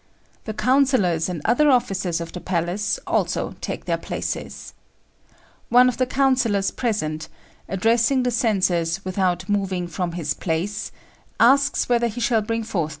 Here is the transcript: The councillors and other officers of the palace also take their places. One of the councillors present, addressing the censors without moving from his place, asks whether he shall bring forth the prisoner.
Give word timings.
The 0.45 0.53
councillors 0.55 1.29
and 1.29 1.43
other 1.45 1.69
officers 1.69 2.19
of 2.19 2.31
the 2.31 2.39
palace 2.41 2.99
also 3.05 3.53
take 3.61 3.85
their 3.85 3.99
places. 3.99 4.73
One 5.69 5.87
of 5.87 5.97
the 5.97 6.07
councillors 6.07 6.71
present, 6.71 7.29
addressing 7.69 8.23
the 8.23 8.31
censors 8.31 9.05
without 9.05 9.47
moving 9.47 9.87
from 9.87 10.13
his 10.13 10.33
place, 10.33 10.91
asks 11.39 11.87
whether 11.87 12.07
he 12.07 12.19
shall 12.19 12.41
bring 12.41 12.63
forth 12.63 12.69
the 12.71 12.81
prisoner. 12.81 12.89